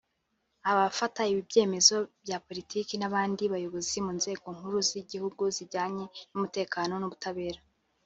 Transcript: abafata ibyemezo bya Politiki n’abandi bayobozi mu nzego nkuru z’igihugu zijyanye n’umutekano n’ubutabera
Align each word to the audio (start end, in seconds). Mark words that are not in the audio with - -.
abafata 0.71 1.21
ibyemezo 1.33 1.95
bya 2.23 2.37
Politiki 2.47 2.93
n’abandi 2.97 3.43
bayobozi 3.53 3.97
mu 4.05 4.11
nzego 4.19 4.47
nkuru 4.55 4.77
z’igihugu 4.89 5.43
zijyanye 5.55 6.05
n’umutekano 6.31 6.93
n’ubutabera 6.97 7.61